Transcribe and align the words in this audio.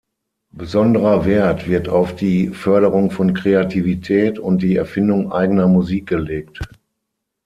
Besonderer 0.51 1.27
Wert 1.27 1.67
wird 1.69 1.87
auf 1.87 2.15
die 2.15 2.47
Förderung 2.47 3.11
von 3.11 3.35
Kreativität 3.35 4.39
und 4.39 4.63
die 4.63 4.75
Erfindung 4.75 5.31
eigener 5.31 5.67
Musik 5.67 6.07
gelegt. 6.09 6.59